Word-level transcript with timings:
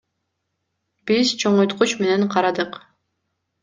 Биз 1.13 1.35
чоңойткуч 1.45 1.97
менен 2.03 2.29
карадык. 2.37 2.85